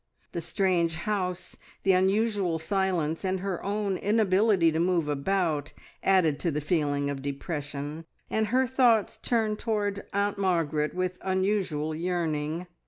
The 0.31 0.41
strange 0.41 0.95
house, 0.95 1.55
the 1.83 1.91
unusual 1.91 2.57
silence, 2.57 3.23
and 3.23 3.41
her 3.41 3.63
own 3.63 3.97
inability 3.97 4.71
to 4.71 4.79
move 4.79 5.07
about, 5.07 5.73
added 6.01 6.39
to 6.39 6.49
the 6.49 6.59
feeling 6.59 7.11
of 7.11 7.21
depression, 7.21 8.05
and 8.27 8.47
her 8.47 8.65
thoughts 8.65 9.19
turned 9.21 9.59
towards 9.59 9.99
Aunt 10.11 10.39
Margaret 10.39 10.95
with 10.95 11.19
unusual 11.21 11.93
yearning. 11.93 12.65